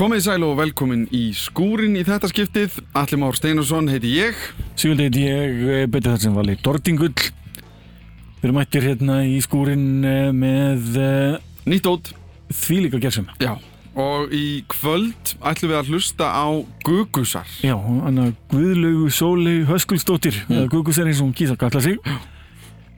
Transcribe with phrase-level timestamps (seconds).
[0.00, 2.78] Komið sæl og velkomin í skúrin í þetta skiptið.
[2.96, 4.38] Alli Már Steinarsson heiti ég.
[4.72, 7.12] Sigurd heiti ég, eh, betur þetta sem vali Dortingull.
[8.40, 11.36] Við erum mættir hérna í skúrin eh, með uh,
[11.68, 12.14] Nýtt ótt.
[12.48, 13.28] þvílíka gersum.
[13.44, 13.58] Já.
[13.92, 16.48] Og í kvöld ætlum við að hlusta á
[16.80, 17.44] Gugusar.
[17.60, 20.70] Já, hann að Guðlaugu Sóli Höskuldsdóttir, mm.
[20.72, 22.00] Gugusar eins og hún að kalla sig.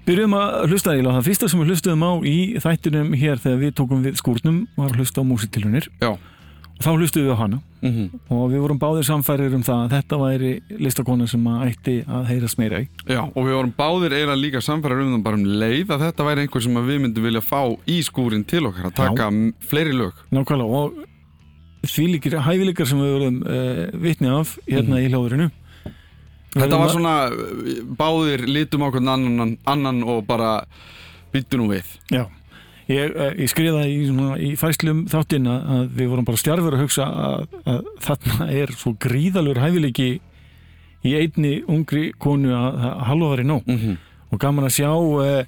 [0.06, 3.74] Byrjum að hlusta í það fyrsta sem við hlustuðum á í þættinum hér þegar við
[3.74, 5.90] tókum við skúrnum var að hlusta á músitilunir.
[5.98, 6.14] Já.
[6.82, 8.18] Þá hlustuðum við á hana Mm -hmm.
[8.30, 12.26] og við vorum báðir samfærir um það að þetta væri listakona sem að ætti að
[12.28, 12.86] heyrast meira í.
[13.10, 16.24] Já, og við vorum báðir eiginlega líka samfærar um það bara um leið að þetta
[16.28, 19.92] væri einhver sem við myndum vilja fá í skúrin til okkar að taka m- fleiri
[19.98, 20.12] lög.
[20.30, 20.92] Nákvæmlega og
[21.82, 25.50] því líkir hæfileikar sem við vorum uh, vitni af hérna í hljóðurinu
[26.54, 30.64] Þetta var svona, uh, báðir litum á hvern annan, annan og bara
[31.32, 31.84] byttu nú við.
[32.12, 32.26] Já,
[32.88, 37.04] ég, uh, ég skrifaði í, í fæslum þáttinn að, við vorum bara stjarfur að hugsa
[37.06, 40.10] að, að þarna er svo gríðalur hæfileiki
[41.04, 43.96] í einni ungri konu að, að halva var í nóg Mm -hmm.
[44.32, 45.44] og gaman að sjá uh,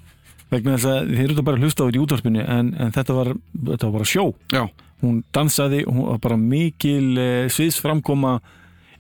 [0.51, 3.29] vegna þess að þeir eru bara þetta í útvarpinu en, en þetta, var,
[3.67, 4.69] þetta var bara sjó Já,
[5.03, 8.41] hún dansaði, hún var bara mikil uh, sviðsframkoma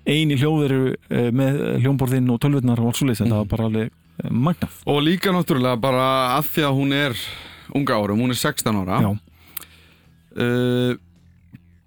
[0.06, 3.38] eini hljóðveru uh, með hljómborðinn og tölvurnar og alls svo þetta Mhm.
[3.38, 3.90] var bara alveg
[4.24, 4.70] uh, magnað.
[4.86, 7.14] og líka náttúrulega bara að því að hún er
[7.72, 9.00] unga árum, hún er 16 ára.
[10.34, 10.94] Uh,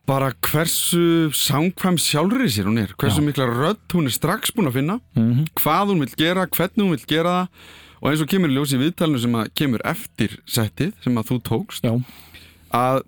[0.08, 3.26] bara hversu samkvæm sjálfrið sér hún er hversu Já.
[3.28, 6.96] mikla rödd hún er strax búin að finna mm hvað hún vil gera, hvernig hún
[6.96, 10.38] vil gera það og eins og kemur í ljós í viðtalinu sem að kemur eftir
[10.48, 11.94] settið sem að þú tókst já.
[12.72, 13.04] að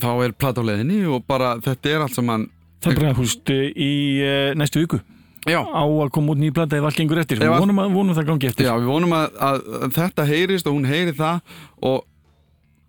[0.00, 0.34] þá er
[0.64, 2.50] leiðinni og bara þetta er allt saman
[2.82, 3.92] Það er bara húst í
[4.24, 4.98] uh, næstu viku
[5.48, 7.40] já, á að koma út nýja blanda ef allt gengur eftir.
[7.42, 8.66] Ef Við vonum, að, vonum það gangi eftir.
[8.68, 11.40] já við vonum að, að, að þetta heyrist og hún heyri það
[11.82, 12.00] og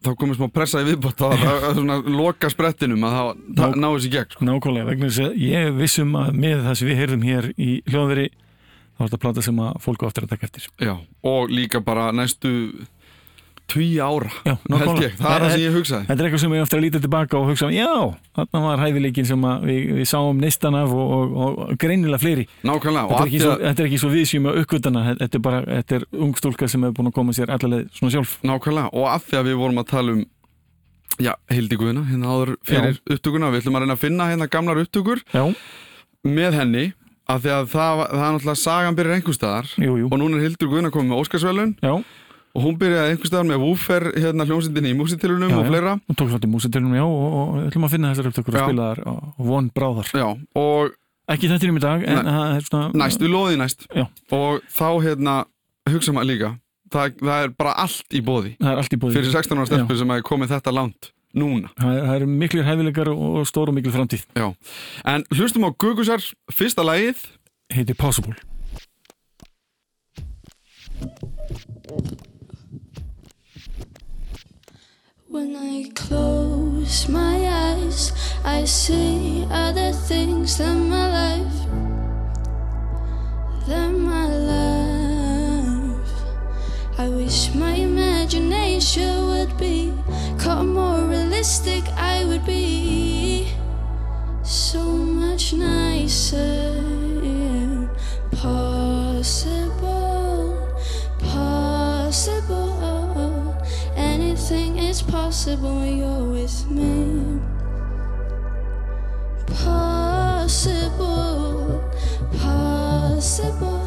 [0.04, 4.10] þá komið smá pressa í viðbót að, loka sprettinum að það, það Ná- ná þessi
[4.18, 4.48] gegn sko.
[4.50, 8.26] Nákvæmlega, vegna þess að ég vissum að með það sem við heyrðum hér í hljóðveri
[8.34, 10.68] þá er þetta plata sem að fólk á eftir að taka eftir.
[10.84, 10.94] já,
[11.24, 12.52] og líka bara næstu
[13.72, 16.08] tví ára Já, held ég, það er það sem ég hugsaði.
[16.08, 17.88] Þetta er eitthvað sem ég eftir að líta tilbaka og hugsa já,
[18.38, 22.46] þarna var hæfileikin sem við, við sáum neistan af og, og, og greinilega fleiri.
[22.64, 25.62] nákvæmlega, og Þetta er, ekki svo, að svo við séum að uppgötana, þetta er bara,
[25.70, 28.36] þetta er ung stúlka sem hefur búin að koma sér allaveg svona sjálf.
[28.44, 30.24] Nákvæmlega, og að því að við vorum að tala um
[31.22, 34.80] Já, Hildi Guðina, hérna áður fyrir upptökuna Við ætlum að reyna að finna hérna gamlar
[34.82, 35.44] upptökur Já,
[36.26, 36.86] með henni
[37.30, 38.12] að því að það, var-
[41.78, 42.04] það
[42.54, 46.18] og og hún byrjaði einhvers staðar með Woofer hérna hljómsindinni í músitilunum og fleira og
[46.20, 48.66] tók svolítið músitilunum, já, og, og við ætlum að finna þessar upptökur og Já.
[48.68, 50.12] spila þar og von bráðar.
[50.14, 50.28] Já,
[50.62, 51.00] og
[51.34, 52.88] Ekki þetta í dag, en það er svona...
[53.00, 54.06] næst, við loðið næst Já.
[54.36, 55.36] og þá hérna
[55.90, 56.50] hugsa maður líka
[56.94, 60.54] það, það er bara allt í bóði í fyrir 16 ára stelpur sem hafi komið
[60.58, 64.28] þetta langt núna Það, er- það eru miklir hæfileikar og, og stór og mikil framtíð.
[64.38, 64.52] Já,
[65.16, 66.22] en hlustum á Gugusar
[66.54, 67.24] fyrsta lagið
[67.74, 68.36] Heitir Possible.
[75.34, 78.12] When I close my eyes,
[78.46, 81.60] I see other things than my life.
[83.68, 86.14] Than my life.
[87.00, 89.92] I wish my imagination would be
[90.38, 91.84] caught more realistic.
[91.98, 93.48] I would be
[94.44, 96.93] so much nicer.
[105.44, 107.42] Possible when you're with me.
[109.66, 111.04] Possible,
[112.40, 113.84] possible.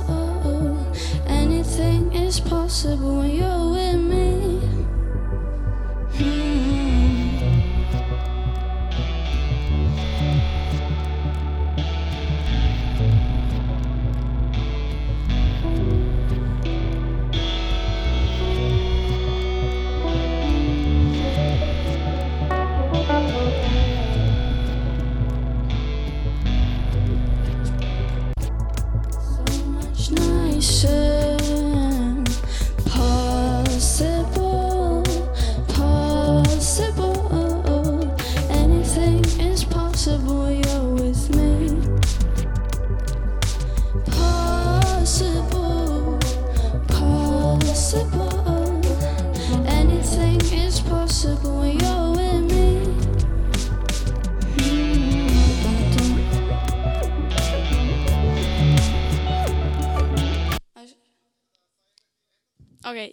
[1.26, 3.55] Anything is possible when you're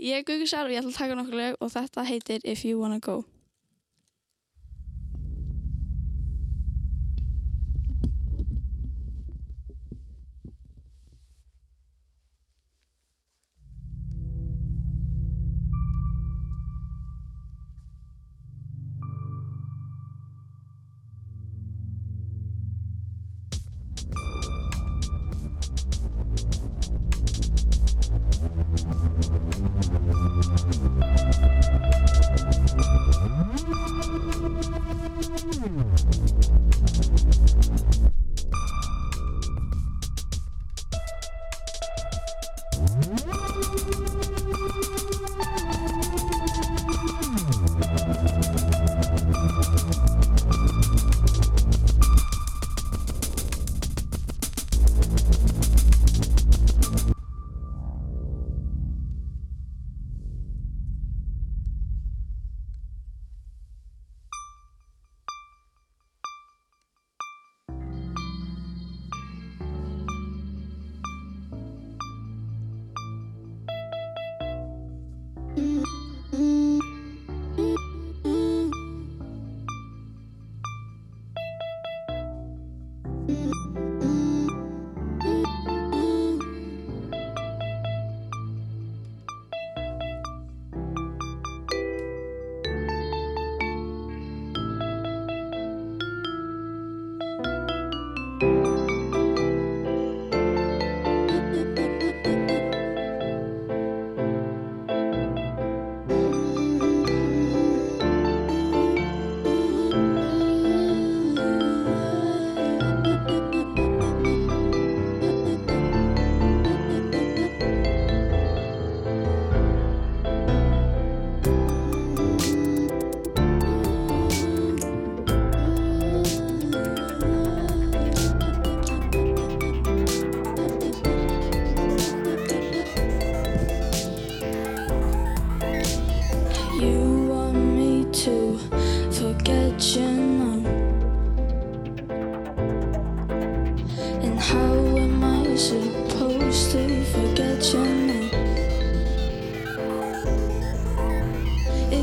[0.03, 2.65] ég er Gugu Sær og ég ætla að taka nokkuð lög og þetta heitir If
[2.67, 3.23] You Wanna Go.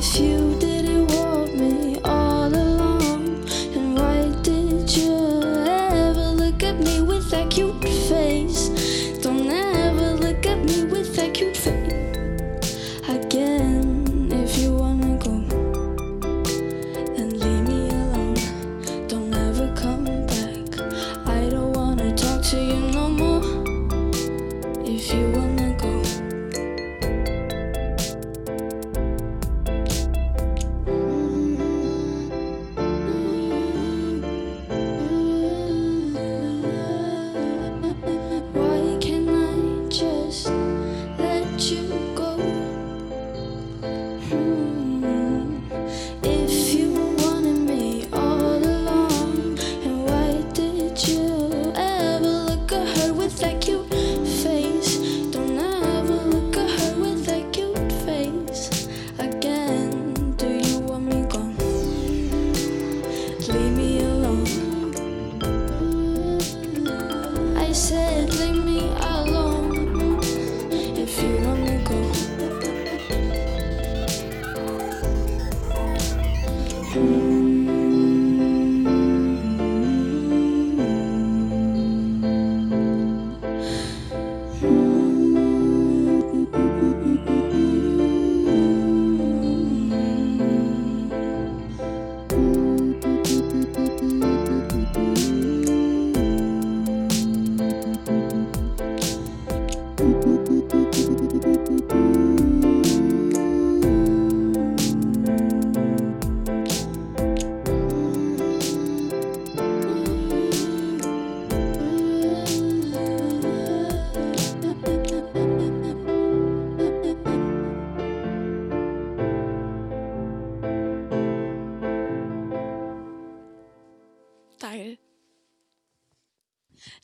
[0.01, 0.50] with you.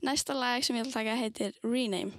[0.07, 2.13] Næsta lag sem ég vil taka heitir Rename.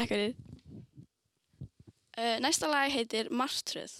[0.00, 0.34] Takk fyrir.
[2.16, 3.92] Uh, næsta lag heitir Marströð.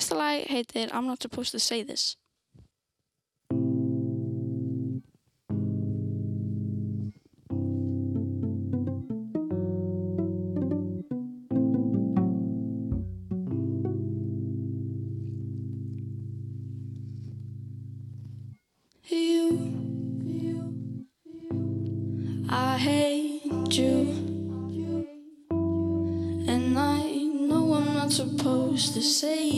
[0.00, 2.16] Næsta lag heitir I'm Not Supposed to Say This.
[28.10, 29.49] supposed to say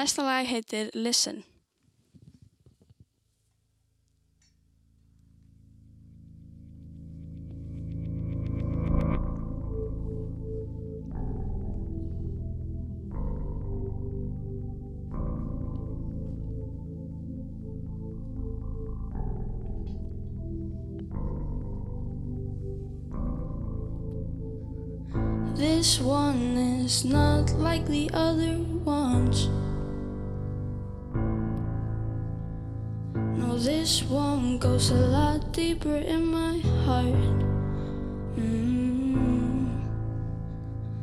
[0.00, 1.44] næsta lag heitir Listen.
[25.56, 29.69] This one is not like the other ones.
[33.50, 37.34] No, this one goes a lot deeper in my heart.
[38.38, 39.66] Mm.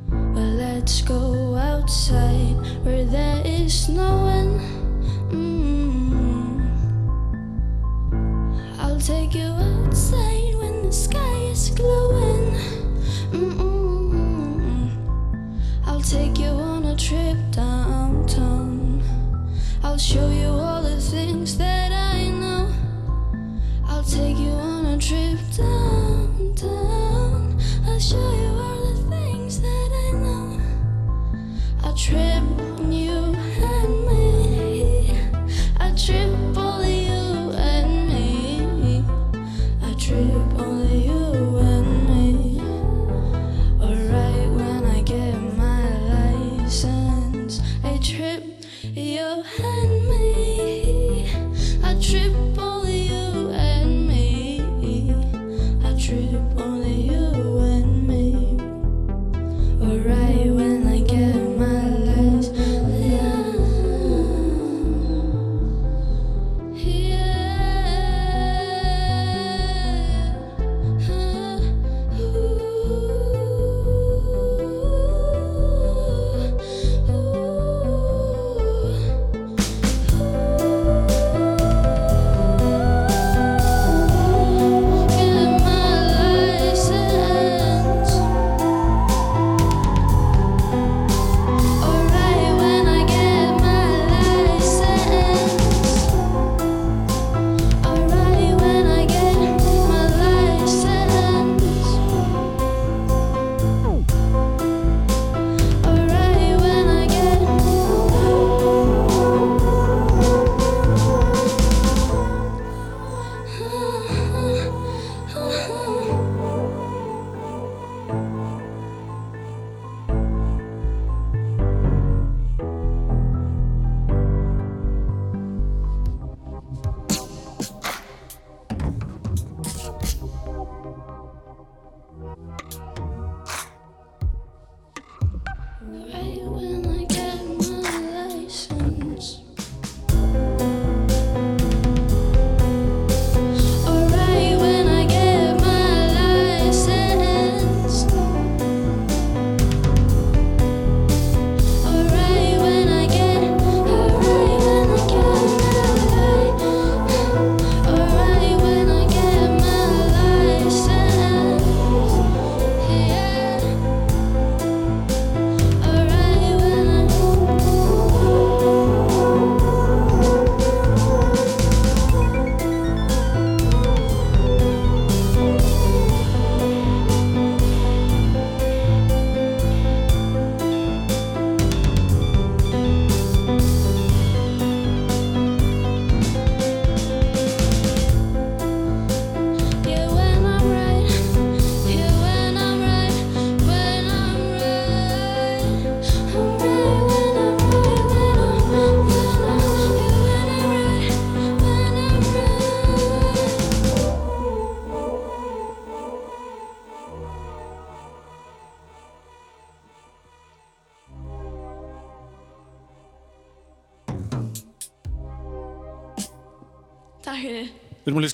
[0.07, 2.55] But let's go outside
[2.85, 4.61] where there is no one.
[5.29, 6.61] Mm.
[8.79, 12.55] I'll take you outside when the sky is glowing.
[13.33, 14.89] Mm-mm-mm.
[15.85, 19.03] I'll take you on a trip downtown.
[19.83, 22.06] I'll show you all the things that I know
[24.09, 27.59] take you on a trip down, down.
[27.85, 30.61] I'll show you all the things that I know.
[31.83, 32.43] I'll trip,
[32.89, 35.19] you and me.
[35.81, 36.66] A trip.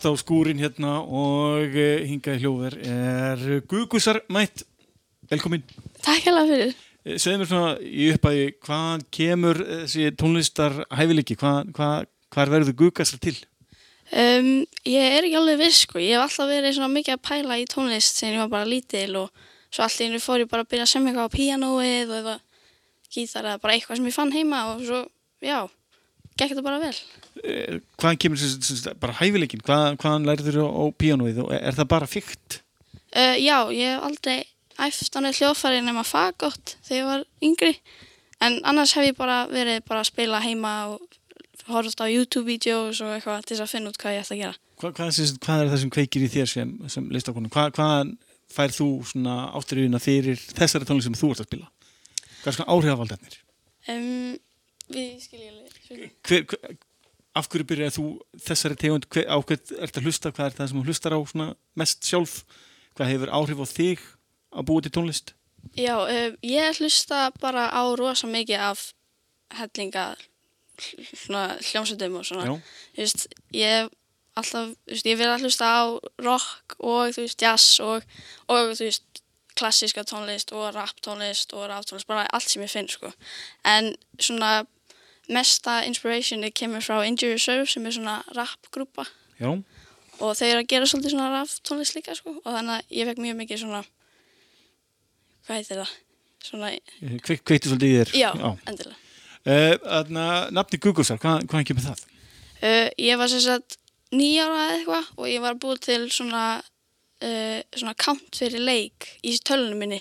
[0.04, 4.66] Lista á skúrin hérna og eh, hingað í hljóver er Gugusar mætt.
[5.32, 5.64] Velkomin.
[6.04, 6.74] Takk hérlega fyrir.
[7.08, 11.38] Eh, Segðu mér svona í uppæði, hvað kemur þessi tónlistar hæfileiki?
[11.40, 13.38] Hvað, hvað, hvað verður Gugasar til?
[14.12, 14.50] Um,
[14.84, 17.66] ég er ekki alveg viss sko, ég hef alltaf verið svona mikið að pæla í
[17.72, 20.74] tónlist sem ég var bara lítil og svo allt í hennu fór ég bara að
[20.74, 22.36] byrja að semja eitthvað á píanóið og eða
[23.08, 25.06] gítar eða bara eitthvað sem ég fann heima og svo,
[25.40, 25.62] já,
[26.38, 26.94] gekk þetta bara vel.
[27.44, 29.64] Eh, Hvaðan kemur þessi, bara hæfileikin?
[29.66, 32.60] Hvað, hvaðan lærður þú á píanóið og er það bara fyrkt?
[33.14, 34.40] Uh, já, ég hef aldrei
[34.82, 37.74] æft á neitt hljóðfæri nema fagott þegar ég var yngri
[38.42, 41.20] en annars hef ég bara verið bara að spila heima og
[41.70, 44.58] horfst á YouTube-vídeós og eitthvað til þess að finna út hvað ég ætti að gera.
[44.82, 47.52] Hvað, hvað, er, hvað er það sem kveikir í þér sem, sem listakonu?
[47.54, 48.16] Hvað, hvaðan
[48.54, 51.70] fær þú svona átturinn fyrir þessari tónlist sem þú ert að spila?
[52.42, 53.38] Hvað er svona áhrifavaldernir?
[56.28, 56.76] Hver, hver,
[57.34, 58.08] af hverju byrjaði þú
[58.48, 61.20] þessari tegund, hver, á hvað ert að hlusta, hvað er það sem þú hlustar á
[61.30, 61.48] svona
[61.80, 62.36] mest sjálf?
[62.94, 64.04] Hvað hefur áhrif á þig
[64.54, 65.34] að búa til tónlist?
[65.80, 68.92] Já, um, ég hlusta bara á rosa mikið af
[69.58, 70.14] hellinga
[70.78, 72.58] hljómsveitum og svona.
[72.98, 73.90] Veist, ég
[74.38, 75.82] alltaf, veist, ég vil að hlusta á
[76.22, 78.06] rock og veist, jazz og,
[78.52, 78.74] og
[79.58, 83.14] klassíska tónlist og rap tónlist og rap tónlist, bara allt sem ég finn, sko.
[83.66, 84.64] En svona
[85.32, 89.06] mesta inspirationi kemur frá Injury Reserve sem er svona rap grúpa
[89.40, 89.50] já,
[90.20, 92.36] og þau eru að gera svolítið svona rap tónlist líka, sko.
[92.44, 93.84] Og þannig að ég fekk mjög mikið svona,
[95.48, 95.94] hvað heitir það?
[96.44, 96.74] Svona,
[97.24, 98.12] Kve, kveiktu svolítið í þér.
[98.20, 98.30] já,
[98.68, 99.00] endilega.
[99.44, 102.04] Uh, Þannig að nafni Gugusar, hvað, hvaðan kemur það?
[102.64, 103.78] Uh, ég var sagt
[104.14, 106.44] nýjára eða eitthvað og ég var búið til svona,
[107.24, 110.00] uh, svona count fyrir leik í tölunum minni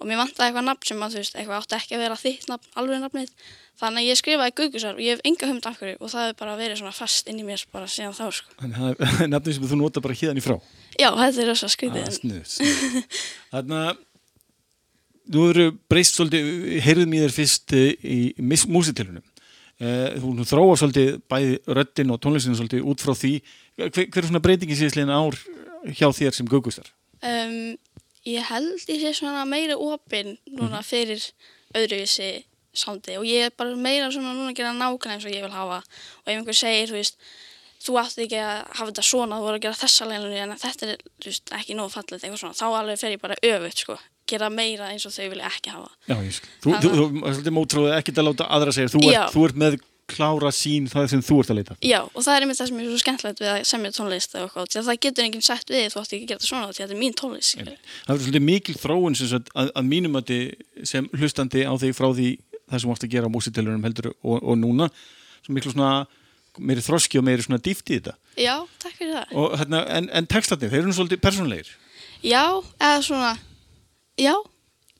[0.00, 2.48] og mér vantaði eitthvað nafn sem að þú veist, eitthvað átti ekki að vera þitt
[2.50, 3.30] nafn, alveg nafnið.
[3.76, 6.36] Þannig að ég skrifaði Gugusar og ég hef enga humd af hverju og það hefur
[6.40, 8.54] bara verið svona fast inn í mér bara síðan þá sko.
[8.62, 10.54] Þannig að það er nafni sem þú nota bara híðan í frá.
[10.96, 11.68] Já, þetta er rosa.
[11.68, 12.54] Ah, snuð.
[13.52, 14.02] Þannig að
[15.36, 16.50] þú eru breyst svolítið,
[16.86, 19.24] heyrðum í þér fyrst eh, í músitilunum.
[19.76, 23.34] Eh, Þú þróa svolítið bæði röddin og tónlistinu svolítið út frá því.
[23.76, 25.36] Hver, hver er svona breytingi síðastlegin ár
[25.92, 26.88] hjá þér sem Gugusar?
[27.20, 27.74] Um,
[28.26, 31.22] ég held ég sé svona meira opinn núna fyrir
[31.76, 32.30] öðruvísi
[32.76, 35.54] sándi og ég er bara meira svona núna að gera nákvæmlega eins og ég vil
[35.54, 37.16] hafa og ef einhver segir, þú veist,
[37.86, 40.90] þú átti ekki að hafa þetta svona, þú voru að gera þessa leilunni en þetta
[40.92, 43.98] er, þú veist, ekki nóg fallið eitthvað svona, þá alveg fer ég bara öfugt, sko
[44.26, 46.50] gera meira eins og þau vilja ekki hafa Já, ég skil.
[46.64, 48.90] Þú, þú, þú, þú mótráðið ekki að láta aðra segja.
[48.90, 49.76] Þú ert, þú ert með
[50.10, 51.76] klára sín það sem þú ert að leita.
[51.82, 54.42] Já, og það er einmitt það sem er svo skemmtilegt við að semja tónlist því
[54.80, 56.84] að það getur enginn sagt við þú átti ekki að gera þetta svona, því að
[56.84, 57.80] þetta er mín tónlist skilur.
[58.06, 60.32] Það er svolítið mikil þróun sem sagt, að, að mínum að
[60.86, 62.28] sem hlustandi á þig frá því
[62.66, 64.88] það sem varst að gera á músitilunum heldur og, og núna
[65.44, 66.06] svo miklu svona
[66.56, 70.08] meiri þroski og meiri svona dýft í þetta Já, takk fyrir það og, hérna, en,
[70.18, 71.72] en textatni, þeir eru svolítið persónulegir
[72.24, 72.44] Já,
[72.80, 73.32] eða svona
[74.16, 74.34] Já,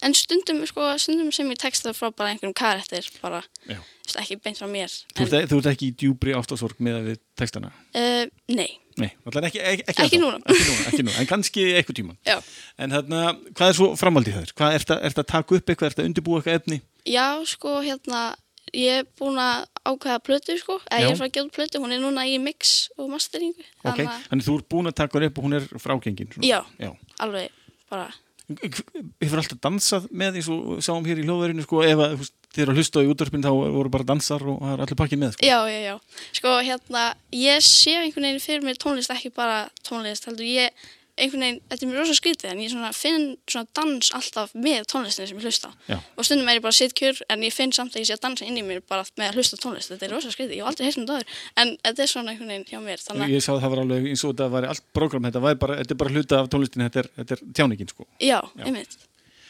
[0.05, 3.79] en stundum sko, stundum sem ég texta frá bara einhverjum karakter bara, Já.
[3.81, 6.83] þú veist, ekki beint frá mér þú, en, ert, þú ert ekki í djúbri ástasorg
[6.85, 10.41] með við textana uh, Nei, Nei, allar ekki, ekki, ekki, Ekki núna.
[10.45, 12.37] ekki núna, ekki núna, en kannski eitthvað tíman já
[12.81, 14.57] en hérna, hvað er svo framaldið það?
[14.61, 16.81] Hvað ert að, ert taka upp eitthvað, ert að undirbúa eitthvað efni?
[17.07, 18.27] Já, sko, hérna
[18.75, 21.07] ég er búin að ákveða plötu, sko eða Já.
[21.07, 24.47] ég er frá að út plötu, hún er núna í mix og masteringu Ok, þannig
[24.49, 26.33] þú ert búin að taka upp og hún er frágengin.
[26.43, 26.91] Já, Já.
[27.23, 27.53] alveg
[27.91, 28.11] bara
[28.47, 32.79] Hefur alltaf dansað með eins og sáum hér í hljóðverinu sko, ef þið eru að
[32.79, 35.49] hlusta í útvarpin þá voru bara dansar og það er allir pakkin með sko.
[35.49, 36.21] Já, já, já.
[36.39, 37.03] Sko, hérna,
[37.35, 41.85] ég sé einhvern veginn fyrir mér tónlist, ekki bara tónlist, heldur ég, einhvern veginn, þetta
[41.87, 45.47] er mér rosa skrítið, en ég svona finn svona dans alltaf með tónlistinu sem ég
[45.49, 45.71] hlusta.
[45.89, 45.97] Já.
[46.17, 48.25] Og stundum er ég bara sitt kjur, en ég finn samt að ég sé að
[48.27, 49.93] dansa inn í mér bara með að hlusta tónlist.
[49.95, 52.35] Þetta er rosa skrítið, ég hef aldrei heyrt um það áður, en þetta er svona
[52.35, 54.69] einhvern veginn hjá mér, þannig Ég sá að það var alveg eins og þetta var
[54.75, 57.45] allt program þetta, var bara, þetta er bara hluta af tónlistin þetta er, þetta er
[57.57, 58.07] tjáningin sko.
[58.21, 58.65] já, Já.
[58.69, 58.99] einmitt.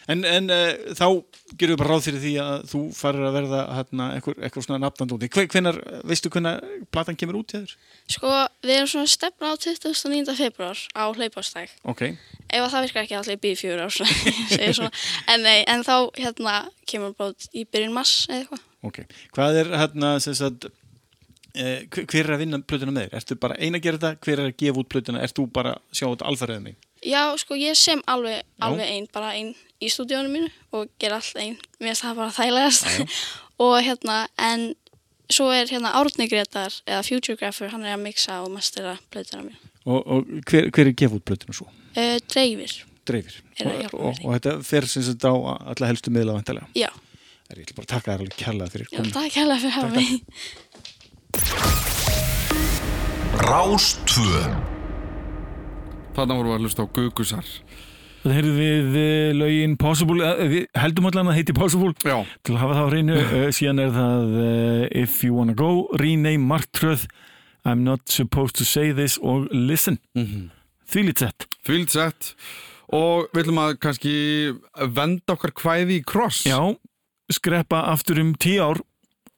[0.07, 1.07] En, en uh, þá
[1.59, 5.31] gerum við bara ráð fyrir því að þú farir að verða hérna, eitthvað, svona nafnandóti.
[5.35, 6.61] Hvenar, veistu hvenar
[6.95, 7.75] platan kemur út hjá þér?
[8.15, 8.31] Sko,
[8.63, 10.37] við erum svona stefna á 29.
[10.39, 11.75] februar á hlaupastæk.
[11.91, 12.05] Ok,
[12.47, 15.05] Ef að það virkar ekki allir býð fjögur ár, svona, ég segi svona.
[15.35, 18.67] En nei, en þá, hérna, kemur bara út í byrjun mass eða eitthvað.
[18.87, 19.01] ok.
[19.35, 23.17] Hvað er hérna, sem sagt, uh, hver er að vinna plötuna með þér?
[23.19, 24.23] Ertu bara eina að gera þetta?
[24.23, 25.25] Hver er að gefa út plötuna?
[25.27, 26.79] Ert þú bara að sjá þetta alfarið mig?
[27.05, 28.65] Já, sko, ég sem alveg, Já.
[28.67, 31.57] alveg einn, bara einn í stúdíónu mínu og ger allt einn.
[31.81, 32.85] Mér finnst það bara þægilegast.
[32.89, 33.05] Já,
[33.67, 34.75] og hérna, en
[35.33, 39.59] svo er hérna Árni Gretar, eða Futuregrapher, hann er að mixa og mastera blöðuna mín.
[39.87, 41.67] Og, og hver, hver er að gefa út plötuna svo?
[41.97, 42.73] Uh, dreifir,
[43.07, 43.37] Dreifir.
[43.63, 46.67] Og, og, og þetta fer sem sagt á alla helstu miðla vantilega.
[46.75, 46.91] já,
[47.47, 49.15] Það er ég ætla bara að taka þér alveg kærlega fyrir já, komuna.
[49.15, 50.11] takk hérlega fyrir að hafa mig.
[53.47, 54.41] Rástvö
[56.17, 57.49] Þarna vorum við að hlusta á Gugusar
[58.27, 61.93] Það heyrðum við eh, lögin Possible, eh, við heldum allan að heiti Possible.
[62.03, 64.33] Já, til að hafa það á hreinu, uh, síðan er það
[65.05, 65.69] If You Wanna Go,
[66.01, 67.05] Rename Marktröð
[67.67, 70.01] I'm Not Supposed to Say This og Listen.
[70.19, 70.51] Mhm.
[70.91, 71.47] því lít sett.
[71.67, 72.35] Fylgt sett.
[72.95, 74.17] Og við ætlum að kannski
[74.95, 76.45] venda okkar kvæði í kross.
[76.47, 76.61] Já,
[77.31, 78.83] skreppa aftur um tíu ár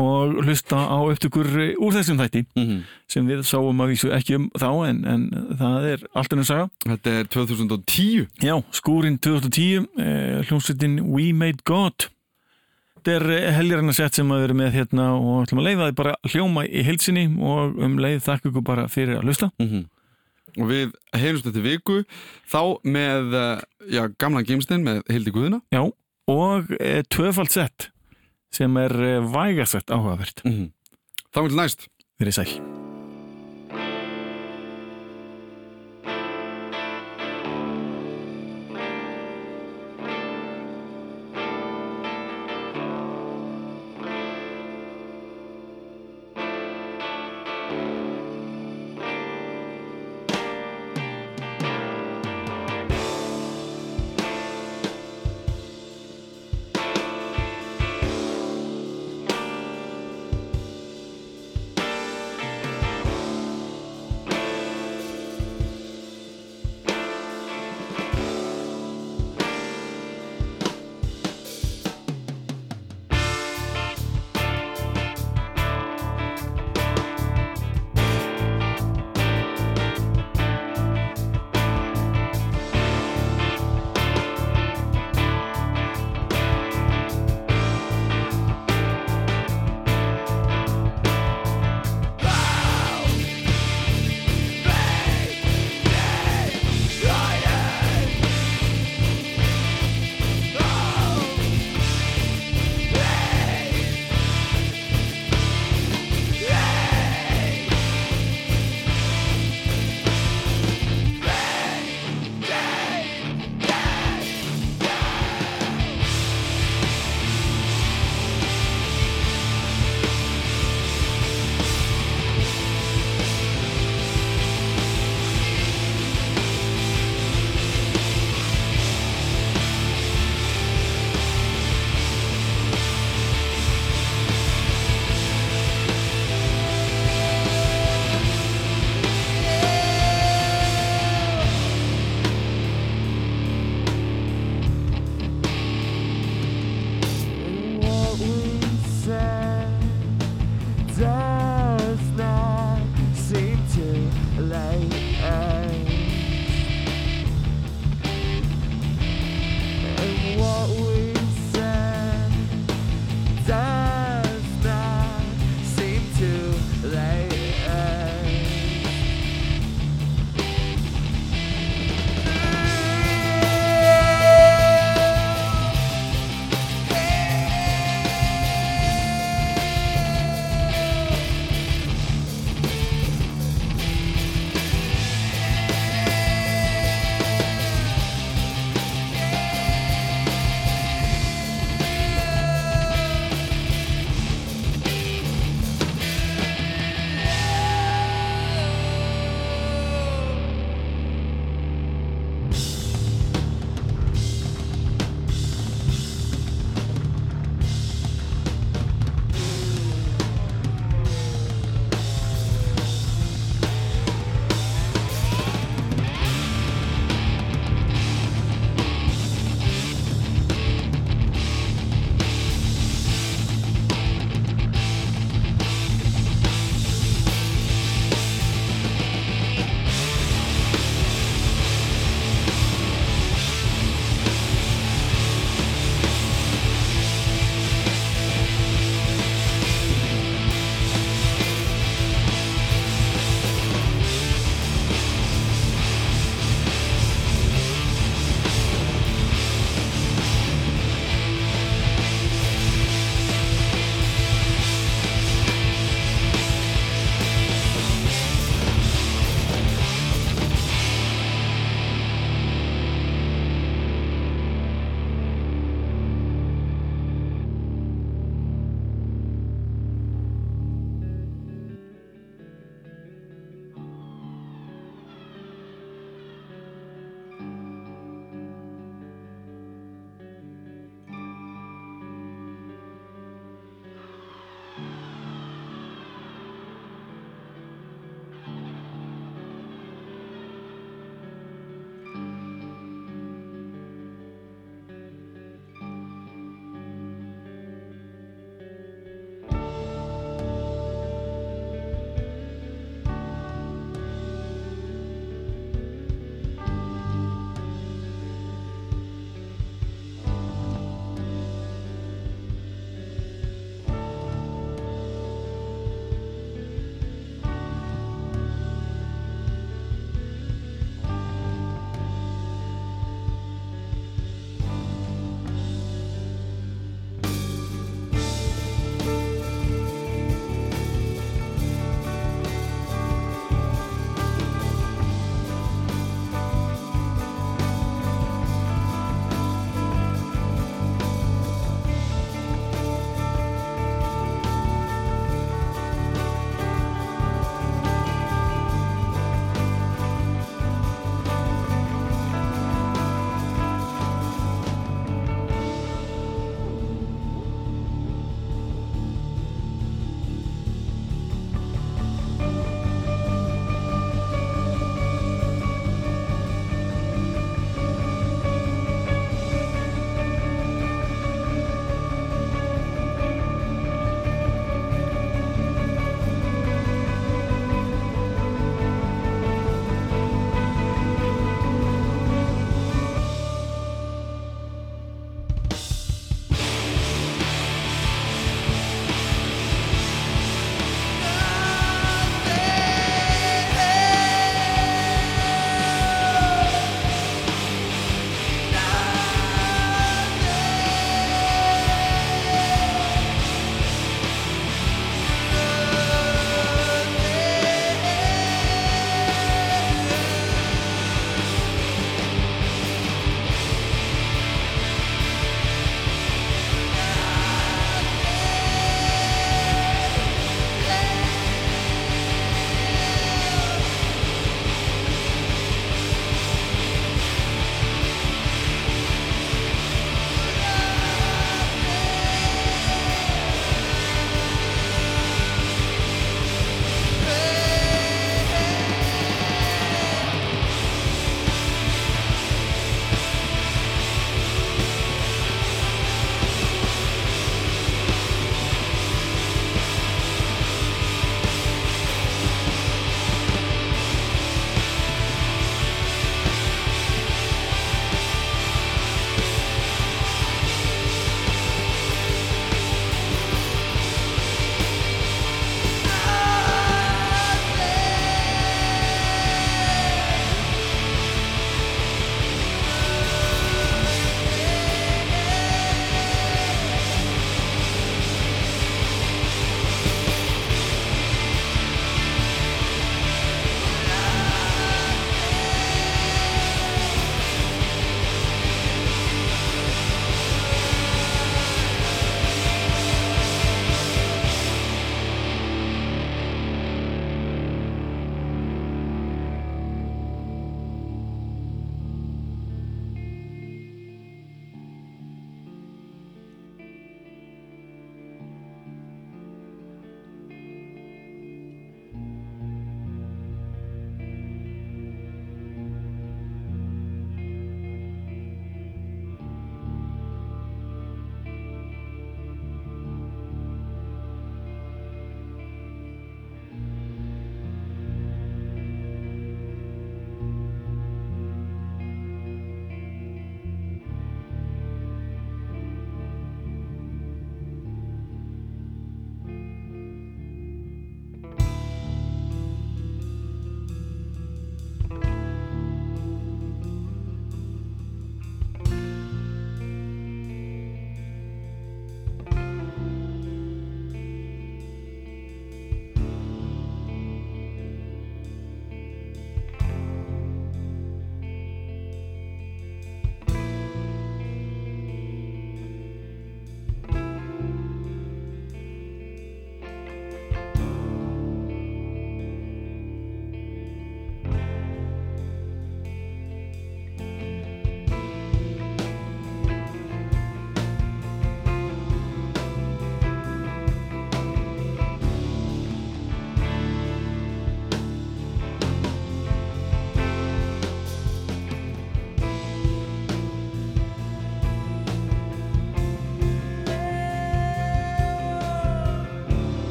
[0.00, 2.78] og hlusta á upptökur eh, úr þessum þætti Mhm.
[3.08, 5.26] sem við sáum að vísu ekki um þá en, en
[5.60, 6.70] það er allt ennum saga.
[6.86, 12.08] Þetta er 2010 Já, skúrin 2010 eh, hljómsveitin We Made God.
[13.02, 15.96] Þetta er eh, heljarinnar sett sem að vera með hérna og ætlum að leiða þið
[16.00, 19.50] bara hljóma í heilsinni og um leið þakka ykkur bara fyrir að hlusta.
[19.60, 19.84] Mhm.
[20.60, 22.02] Og við heyrumst þetta viku
[22.52, 23.60] Þá með, eh,
[23.92, 25.84] já, gamlan gimstinn með Hildi Guðina Já,
[26.28, 27.88] og e, tvöfald sett
[28.52, 30.44] sem er e, vægasett áhugavert.
[30.44, 30.70] Mm -hmm.
[31.34, 31.88] Þá vil næst.
[32.20, 32.71] Verið sæl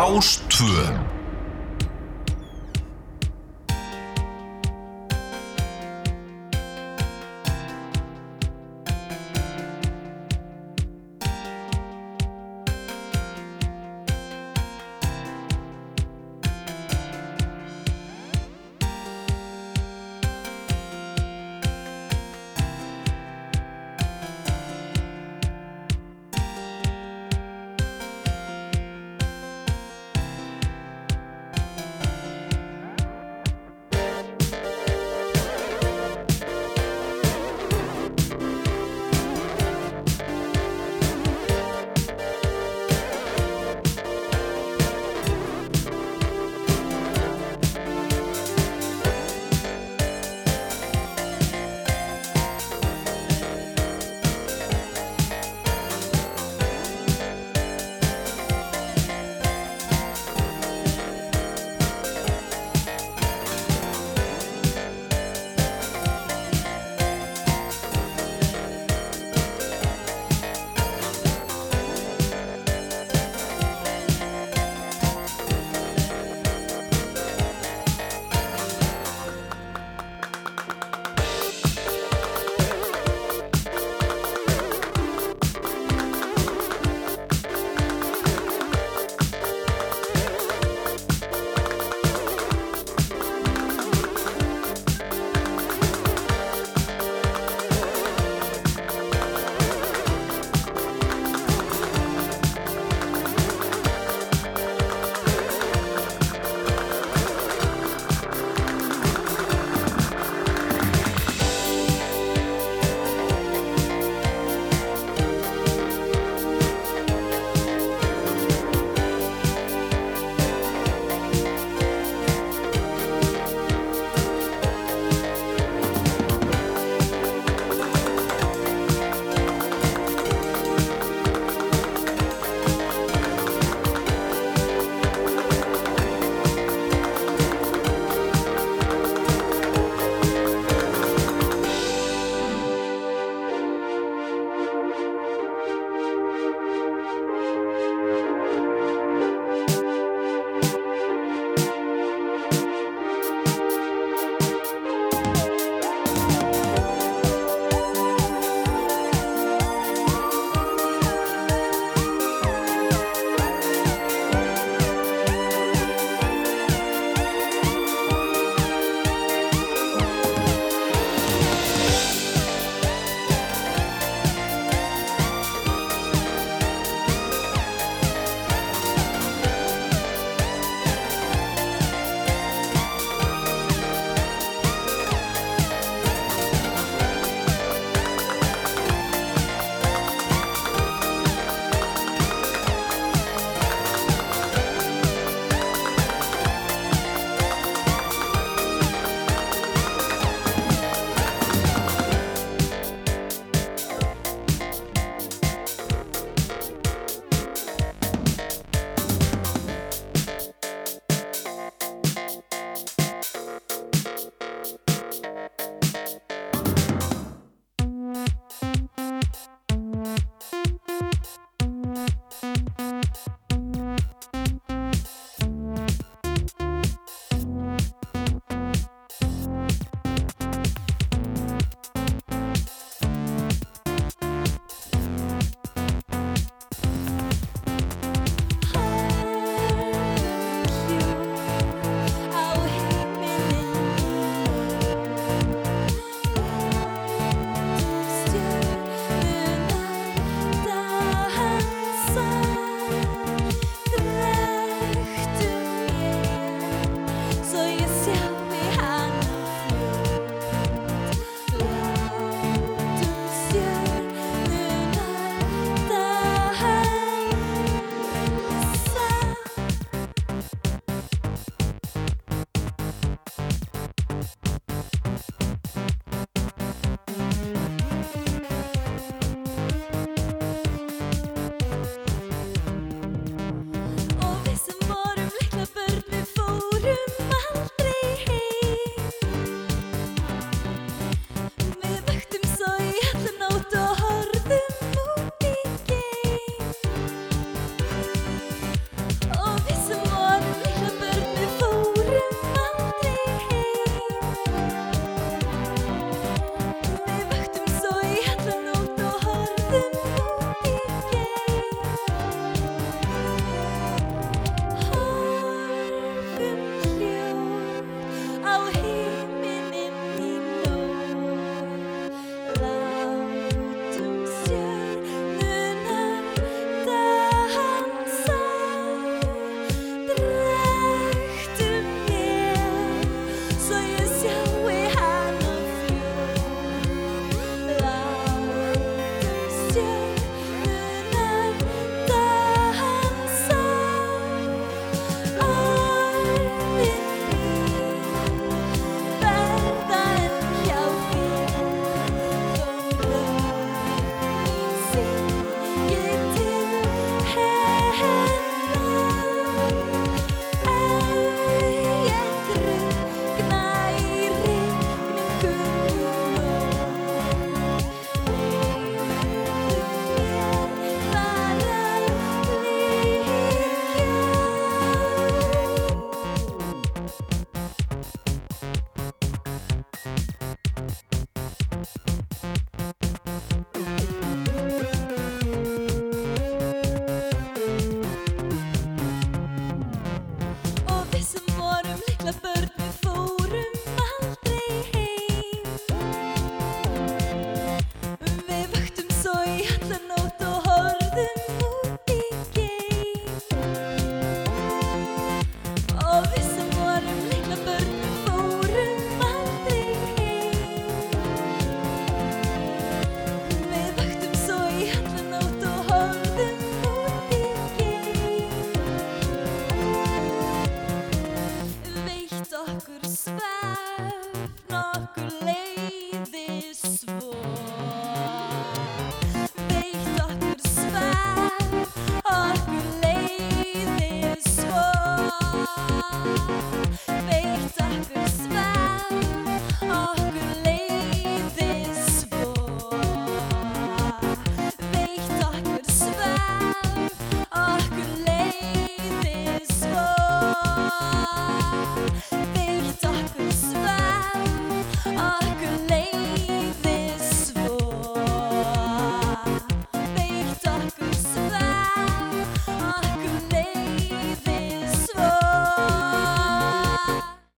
[0.00, 0.96] Rástvö